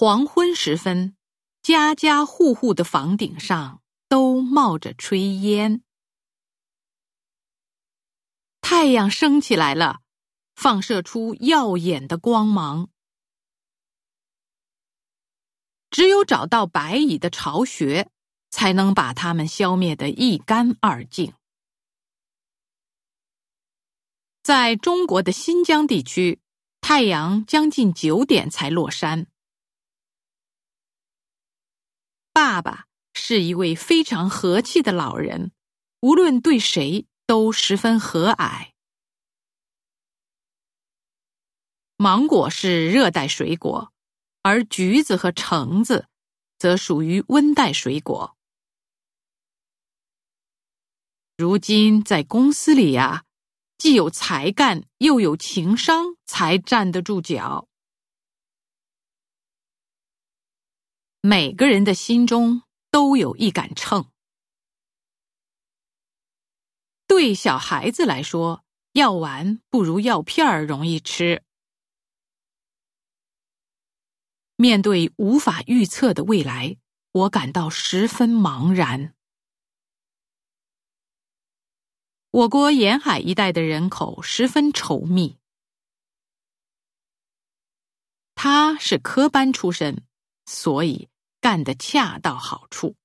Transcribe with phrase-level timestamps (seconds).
[0.00, 1.16] 黄昏时分，
[1.60, 5.82] 家家户户的房顶上都冒着炊烟。
[8.60, 10.02] 太阳升起来了，
[10.54, 12.88] 放射出耀眼的光芒。
[15.90, 18.08] 只有找到白蚁的巢穴，
[18.50, 21.34] 才能把它们消灭得一干二净。
[24.44, 26.38] 在中国的新疆地区，
[26.80, 29.26] 太阳将近九点才落山。
[32.58, 35.52] 爸爸是一位非常和气的老人，
[36.00, 38.70] 无论对谁都十分和蔼。
[41.96, 43.92] 芒果是热带水果，
[44.42, 46.08] 而橘子和橙子
[46.58, 48.36] 则属于温带水果。
[51.36, 53.24] 如今在公司里呀。
[53.76, 57.67] 既有才干又有情商，才站得住脚。
[61.20, 64.10] 每个人的心中都有一杆秤。
[67.06, 71.42] 对小孩子来说，药丸不如药片儿容易吃。
[74.56, 76.76] 面对无法预测的未来，
[77.12, 79.14] 我感到十分茫然。
[82.30, 85.38] 我国沿海一带的人口十分稠密。
[88.34, 90.04] 他是科班出身，
[90.48, 91.10] 所以
[91.42, 92.96] 干得恰到好处。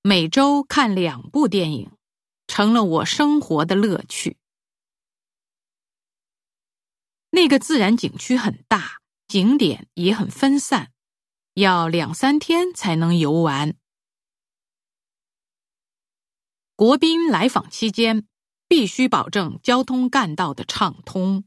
[0.00, 1.90] 每周看两部电影，
[2.46, 4.36] 成了我生活的乐趣。
[7.30, 10.92] 那个自然景区很大，景点也很分散，
[11.54, 13.76] 要两三天才能游完。
[16.76, 18.28] 国宾来访期间，
[18.68, 21.44] 必须保证交通干道的畅通。